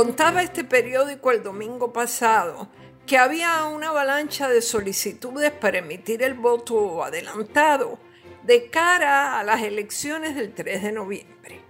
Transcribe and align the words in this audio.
Contaba 0.00 0.42
este 0.42 0.64
periódico 0.64 1.30
el 1.30 1.42
domingo 1.42 1.92
pasado 1.92 2.70
que 3.06 3.18
había 3.18 3.64
una 3.64 3.90
avalancha 3.90 4.48
de 4.48 4.62
solicitudes 4.62 5.50
para 5.50 5.80
emitir 5.80 6.22
el 6.22 6.32
voto 6.32 7.04
adelantado 7.04 7.98
de 8.42 8.70
cara 8.70 9.38
a 9.38 9.44
las 9.44 9.60
elecciones 9.60 10.34
del 10.36 10.54
3 10.54 10.84
de 10.84 10.92
noviembre. 10.92 11.60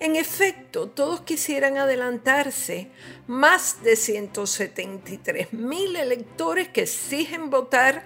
En 0.00 0.16
efecto, 0.16 0.88
todos 0.88 1.20
quisieran 1.20 1.76
adelantarse, 1.76 2.90
más 3.26 3.82
de 3.82 3.96
173 3.96 5.52
mil 5.52 5.94
electores 5.96 6.68
que 6.68 6.84
exigen 6.84 7.50
votar 7.50 8.02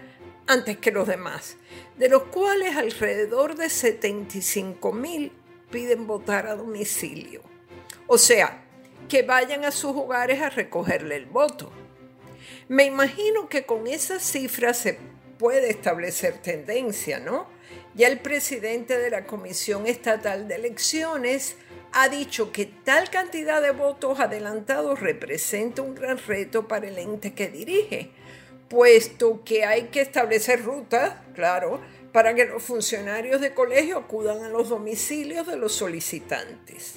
antes 0.48 0.76
que 0.78 0.90
los 0.90 1.06
demás, 1.06 1.56
de 1.96 2.08
los 2.08 2.24
cuales 2.24 2.74
alrededor 2.74 3.54
de 3.54 3.70
75 3.70 4.92
mil 4.92 5.30
piden 5.70 6.08
votar 6.08 6.48
a 6.48 6.56
domicilio. 6.56 7.42
O 8.08 8.18
sea, 8.18 8.65
que 9.08 9.22
vayan 9.22 9.64
a 9.64 9.70
sus 9.70 9.96
hogares 9.96 10.40
a 10.42 10.50
recogerle 10.50 11.16
el 11.16 11.26
voto. 11.26 11.70
Me 12.68 12.84
imagino 12.84 13.48
que 13.48 13.64
con 13.64 13.86
esas 13.86 14.22
cifras 14.22 14.78
se 14.78 14.98
puede 15.38 15.70
establecer 15.70 16.38
tendencia, 16.38 17.20
¿no? 17.20 17.46
Ya 17.94 18.08
el 18.08 18.18
presidente 18.18 18.98
de 18.98 19.10
la 19.10 19.24
Comisión 19.24 19.86
Estatal 19.86 20.48
de 20.48 20.56
Elecciones 20.56 21.56
ha 21.92 22.08
dicho 22.08 22.52
que 22.52 22.66
tal 22.66 23.08
cantidad 23.10 23.62
de 23.62 23.70
votos 23.70 24.20
adelantados 24.20 25.00
representa 25.00 25.82
un 25.82 25.94
gran 25.94 26.18
reto 26.18 26.68
para 26.68 26.88
el 26.88 26.98
ente 26.98 27.32
que 27.32 27.48
dirige, 27.48 28.10
puesto 28.68 29.42
que 29.44 29.64
hay 29.64 29.84
que 29.84 30.02
establecer 30.02 30.62
rutas, 30.62 31.14
claro, 31.34 31.80
para 32.12 32.34
que 32.34 32.44
los 32.44 32.62
funcionarios 32.62 33.40
de 33.40 33.54
colegio 33.54 33.98
acudan 33.98 34.44
a 34.44 34.48
los 34.48 34.68
domicilios 34.68 35.46
de 35.46 35.56
los 35.56 35.72
solicitantes. 35.72 36.94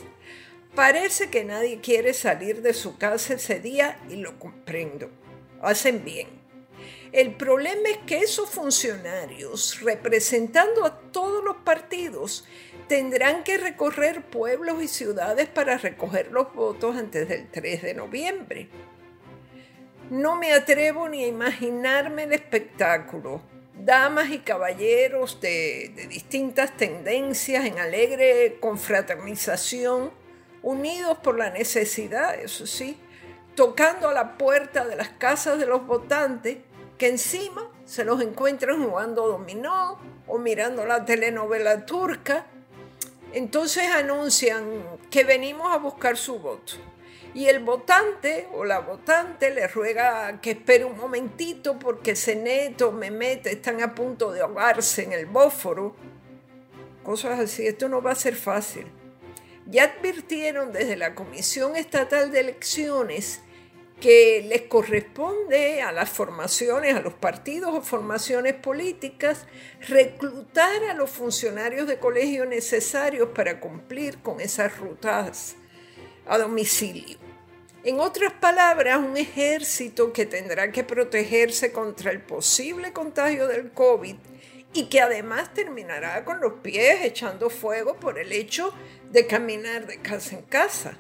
Parece 0.76 1.30
que 1.30 1.44
nadie 1.44 1.82
quiere 1.82 2.14
salir 2.14 2.62
de 2.62 2.74
su 2.74 2.98
casa 2.98 3.34
ese 3.34 3.60
día 3.60 4.00
y 4.10 4.16
lo 4.16 4.40
comprendo. 4.40 5.10
Hacen 5.62 6.04
bien. 6.06 6.28
El 7.12 7.34
problema 7.36 7.90
es 7.90 7.98
que 8.06 8.20
esos 8.20 8.50
funcionarios, 8.50 9.82
representando 9.82 10.86
a 10.86 11.00
todos 11.12 11.44
los 11.44 11.58
partidos, 11.58 12.46
tendrán 12.88 13.44
que 13.44 13.58
recorrer 13.58 14.24
pueblos 14.24 14.84
y 14.84 14.88
ciudades 14.88 15.48
para 15.48 15.78
recoger 15.78 16.32
los 16.32 16.54
votos 16.54 16.96
antes 16.96 17.28
del 17.28 17.50
3 17.50 17.82
de 17.82 17.94
noviembre. 17.96 18.70
No 20.12 20.36
me 20.36 20.54
atrevo 20.54 21.10
ni 21.10 21.24
a 21.24 21.28
imaginarme 21.28 22.24
el 22.24 22.34
espectáculo. 22.34 23.42
Damas 23.76 24.30
y 24.30 24.40
caballeros 24.40 25.40
de, 25.42 26.08
distintas 26.10 26.76
tendencias 26.78 27.66
en 27.66 27.80
alegre 27.80 28.58
confraternización 28.60 30.12
unidos 30.62 31.18
por 31.20 31.38
la 31.38 31.50
necesidad, 31.50 32.36
eso 32.36 32.66
sí, 32.68 33.00
tocando 33.56 34.10
a 34.10 34.14
la 34.14 34.38
puerta 34.38 34.86
de 34.86 34.96
las 34.96 35.10
casas 35.10 35.60
de 35.60 35.66
los 35.66 35.86
votantes, 35.86 36.58
que 36.98 37.08
encima 37.08 37.70
se 37.86 38.04
los 38.04 38.22
encuentran 38.22 38.84
jugando 38.84 39.28
dominó 39.28 39.98
o 40.28 40.38
mirando 40.38 40.86
la 40.86 41.06
telenovela 41.06 41.86
turca. 41.86 42.46
Entonces 43.34 43.90
anuncian 43.90 44.84
que 45.10 45.24
venimos 45.24 45.74
a 45.74 45.78
buscar 45.78 46.18
su 46.18 46.40
voto. 46.40 46.74
Y 47.34 47.46
el 47.46 47.60
votante 47.60 48.48
o 48.54 48.66
la 48.66 48.80
votante 48.80 49.50
le 49.52 49.68
ruega 49.68 50.42
que 50.42 50.52
espere 50.52 50.84
un 50.84 50.98
momentito 50.98 51.78
porque 51.78 52.16
Ceneto, 52.16 52.92
Memete 52.92 53.52
están 53.52 53.82
a 53.82 53.94
punto 53.94 54.32
de 54.32 54.42
ahogarse 54.42 55.04
en 55.04 55.14
el 55.14 55.26
bósforo. 55.26 55.96
Cosas 57.04 57.40
así, 57.40 57.68
esto 57.68 57.88
no 57.88 58.02
va 58.02 58.12
a 58.12 58.16
ser 58.16 58.36
fácil. 58.36 58.92
Ya 59.70 59.84
advirtieron 59.84 60.72
desde 60.74 60.96
la 60.96 61.14
Comisión 61.14 61.76
Estatal 61.76 62.32
de 62.32 62.40
Elecciones 62.40 63.42
que 64.02 64.44
les 64.48 64.64
corresponde 64.64 65.84
a 65.84 65.92
las 65.92 66.10
formaciones, 66.10 66.96
a 66.96 67.02
los 67.02 67.14
partidos 67.14 67.76
o 67.76 67.82
formaciones 67.82 68.56
políticas, 68.56 69.46
reclutar 69.88 70.86
a 70.86 70.96
los 70.96 71.12
funcionarios 71.12 71.88
de 71.88 72.00
colegio 72.00 72.46
necesarios 72.46 73.30
para 73.36 73.60
cumplir 73.60 74.20
con 74.20 74.42
esas 74.42 74.76
rutas 74.80 75.56
a 76.26 76.40
domicilio. 76.40 77.20
En 77.84 78.00
otras 78.00 78.34
palabras, 78.34 78.98
un 78.98 79.18
ejército 79.18 80.12
que 80.12 80.26
tendrá 80.26 80.72
que 80.72 80.84
protegerse 80.84 81.72
contra 81.72 82.12
el 82.12 82.22
posible 82.22 82.92
contagio 82.92 83.48
del 83.48 83.72
COVID 83.72 84.16
y 84.74 84.86
que 84.86 85.02
además 85.02 85.54
terminará 85.54 86.24
con 86.26 86.40
los 86.40 86.54
pies 86.62 87.04
echando 87.04 87.50
fuego 87.50 87.96
por 87.96 88.20
el 88.20 88.32
hecho 88.32 88.74
de 89.12 89.28
caminar 89.28 89.88
de 89.88 89.98
casa 89.98 90.36
en 90.36 90.44
casa. 90.44 90.98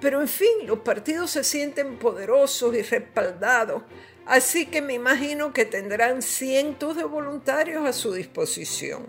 Pero 0.00 0.20
en 0.20 0.28
fin, 0.28 0.66
los 0.66 0.80
partidos 0.80 1.30
se 1.30 1.44
sienten 1.44 1.98
poderosos 1.98 2.74
y 2.74 2.82
respaldados, 2.82 3.82
así 4.26 4.66
que 4.66 4.82
me 4.82 4.94
imagino 4.94 5.52
que 5.52 5.64
tendrán 5.64 6.22
cientos 6.22 6.96
de 6.96 7.04
voluntarios 7.04 7.86
a 7.86 7.92
su 7.92 8.12
disposición. 8.12 9.06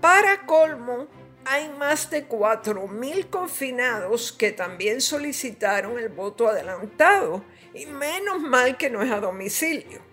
Para 0.00 0.46
colmo, 0.46 1.08
hay 1.44 1.68
más 1.70 2.10
de 2.10 2.28
4.000 2.28 3.30
confinados 3.30 4.32
que 4.32 4.52
también 4.52 5.00
solicitaron 5.00 5.98
el 5.98 6.10
voto 6.10 6.46
adelantado, 6.46 7.44
y 7.74 7.86
menos 7.86 8.40
mal 8.40 8.76
que 8.76 8.90
no 8.90 9.02
es 9.02 9.10
a 9.10 9.20
domicilio. 9.20 10.07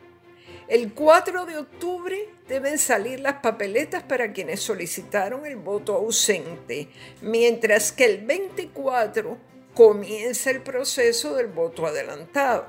El 0.68 0.94
4 0.94 1.46
de 1.46 1.58
octubre 1.58 2.30
deben 2.48 2.80
salir 2.80 3.20
las 3.20 3.36
papeletas 3.36 4.02
para 4.02 4.34
quienes 4.34 4.62
solicitaron 4.62 5.46
el 5.46 5.58
voto 5.58 5.94
ausente, 5.94 6.88
mientras 7.22 7.92
que 7.92 8.06
el 8.06 8.26
24 8.26 9.38
comienza 9.76 10.50
el 10.50 10.62
proceso 10.62 11.36
del 11.36 11.48
voto 11.48 11.86
adelantado. 11.86 12.66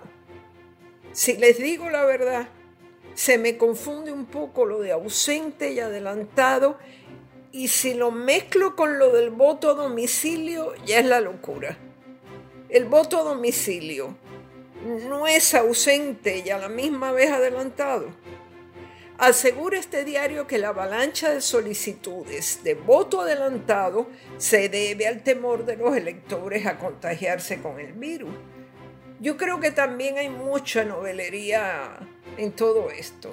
Si 1.12 1.38
les 1.38 1.56
digo 1.56 1.88
la 1.88 2.04
verdad, 2.04 2.48
se 3.14 3.38
me 3.38 3.56
confunde 3.56 4.12
un 4.12 4.26
poco 4.26 4.66
lo 4.66 4.80
de 4.80 4.92
ausente 4.92 5.72
y 5.72 5.80
adelantado 5.80 6.76
y 7.50 7.68
si 7.68 7.94
lo 7.94 8.10
mezclo 8.10 8.76
con 8.76 8.98
lo 8.98 9.10
del 9.10 9.30
voto 9.30 9.70
a 9.70 9.74
domicilio 9.74 10.74
ya 10.84 10.98
es 11.00 11.06
la 11.06 11.20
locura. 11.22 11.78
El 12.68 12.84
voto 12.84 13.18
a 13.18 13.22
domicilio 13.22 14.18
no 14.86 15.26
es 15.26 15.54
ausente 15.54 16.42
y 16.44 16.50
a 16.50 16.58
la 16.58 16.68
misma 16.68 17.12
vez 17.12 17.30
adelantado. 17.30 18.08
Asegura 19.18 19.78
este 19.78 20.04
diario 20.04 20.46
que 20.46 20.58
la 20.58 20.68
avalancha 20.68 21.30
de 21.30 21.40
solicitudes 21.40 22.60
de 22.62 22.74
voto 22.74 23.22
adelantado 23.22 24.08
se 24.36 24.68
debe 24.68 25.06
al 25.06 25.22
temor 25.22 25.64
de 25.64 25.76
los 25.76 25.96
electores 25.96 26.66
a 26.66 26.78
contagiarse 26.78 27.62
con 27.62 27.80
el 27.80 27.94
virus. 27.94 28.34
Yo 29.18 29.38
creo 29.38 29.58
que 29.58 29.70
también 29.70 30.18
hay 30.18 30.28
mucha 30.28 30.84
novelería 30.84 31.98
en 32.36 32.52
todo 32.52 32.90
esto. 32.90 33.30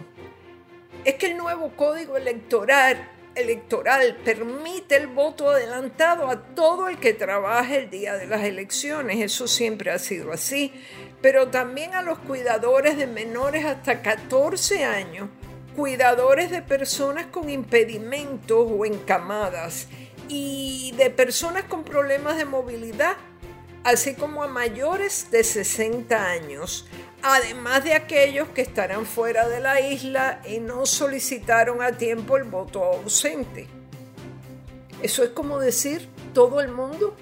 Es 1.03 1.15
que 1.15 1.25
el 1.27 1.37
nuevo 1.37 1.73
código 1.75 2.15
electoral, 2.15 3.09
electoral 3.35 4.17
permite 4.23 4.95
el 4.95 5.07
voto 5.07 5.49
adelantado 5.49 6.29
a 6.29 6.41
todo 6.55 6.87
el 6.87 6.97
que 6.97 7.13
trabaje 7.13 7.77
el 7.77 7.89
día 7.89 8.15
de 8.15 8.27
las 8.27 8.43
elecciones. 8.43 9.19
Eso 9.21 9.47
siempre 9.47 9.91
ha 9.91 9.99
sido 9.99 10.31
así 10.31 10.71
pero 11.23 11.47
también 11.47 11.95
a 11.95 12.01
los 12.01 12.19
cuidadores 12.19 12.97
de 12.97 13.07
menores 13.07 13.63
hasta 13.63 14.01
14 14.01 14.83
años, 14.83 15.29
cuidadores 15.73 16.51
de 16.51 16.61
personas 16.61 17.27
con 17.27 17.49
impedimentos 17.49 18.67
o 18.69 18.85
encamadas 18.85 19.87
y 20.27 20.93
de 20.97 21.09
personas 21.09 21.63
con 21.63 21.85
problemas 21.85 22.35
de 22.35 22.43
movilidad, 22.43 23.15
así 23.83 24.15
como 24.15 24.43
a 24.43 24.47
mayores 24.47 25.29
de 25.31 25.43
60 25.43 26.29
años, 26.29 26.87
además 27.21 27.83
de 27.83 27.93
aquellos 27.93 28.49
que 28.49 28.61
estarán 28.61 29.05
fuera 29.05 29.47
de 29.47 29.59
la 29.59 29.81
isla 29.81 30.41
y 30.45 30.59
no 30.59 30.85
solicitaron 30.85 31.81
a 31.81 31.93
tiempo 31.97 32.37
el 32.37 32.43
voto 32.43 32.83
ausente. 32.83 33.67
Eso 35.01 35.23
es 35.23 35.29
como 35.31 35.59
decir 35.59 36.07
todo 36.33 36.61
el 36.61 36.69
mundo. 36.69 37.15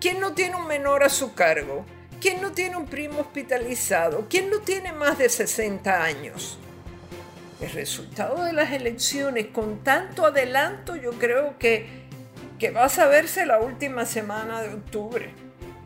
¿Quién 0.00 0.18
no 0.18 0.32
tiene 0.32 0.56
un 0.56 0.66
menor 0.66 1.04
a 1.04 1.08
su 1.08 1.34
cargo? 1.34 1.84
¿Quién 2.20 2.40
no 2.40 2.52
tiene 2.52 2.76
un 2.76 2.86
primo 2.86 3.20
hospitalizado? 3.20 4.26
¿Quién 4.28 4.50
no 4.50 4.58
tiene 4.60 4.92
más 4.92 5.18
de 5.18 5.28
60 5.28 6.02
años? 6.02 6.58
El 7.60 7.70
resultado 7.70 8.42
de 8.42 8.52
las 8.52 8.72
elecciones 8.72 9.46
con 9.52 9.84
tanto 9.84 10.26
adelanto 10.26 10.96
yo 10.96 11.12
creo 11.12 11.56
que, 11.58 11.86
que 12.58 12.70
va 12.70 12.84
a 12.84 12.88
saberse 12.88 13.46
la 13.46 13.60
última 13.60 14.04
semana 14.04 14.62
de 14.62 14.74
octubre. 14.74 15.32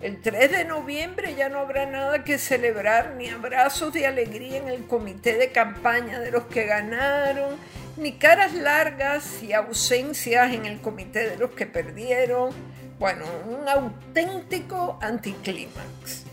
El 0.00 0.20
3 0.20 0.50
de 0.50 0.64
noviembre 0.64 1.34
ya 1.34 1.48
no 1.48 1.58
habrá 1.58 1.86
nada 1.86 2.22
que 2.22 2.38
celebrar, 2.38 3.14
ni 3.16 3.28
abrazos 3.28 3.92
de 3.94 4.06
alegría 4.06 4.58
en 4.58 4.68
el 4.68 4.86
comité 4.86 5.36
de 5.36 5.52
campaña 5.52 6.20
de 6.20 6.30
los 6.30 6.44
que 6.44 6.66
ganaron, 6.66 7.56
ni 7.96 8.12
caras 8.12 8.52
largas 8.52 9.42
y 9.42 9.54
ausencias 9.54 10.52
en 10.52 10.66
el 10.66 10.80
comité 10.82 11.30
de 11.30 11.36
los 11.38 11.52
que 11.52 11.64
perdieron. 11.64 12.50
Bueno, 12.98 13.24
un 13.48 13.66
auténtico 13.68 14.98
anticlímax. 15.00 16.24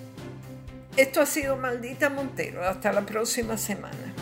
Esto 0.98 1.22
ha 1.22 1.26
sido 1.26 1.56
Maldita 1.56 2.10
Montero. 2.10 2.64
Hasta 2.68 2.92
la 2.92 3.02
próxima 3.02 3.58
semana. 3.58 4.14